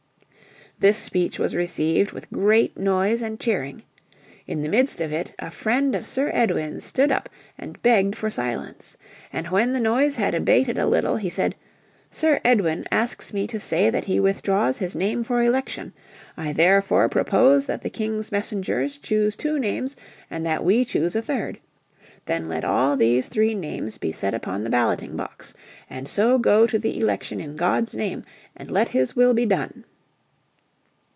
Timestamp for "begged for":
7.83-8.31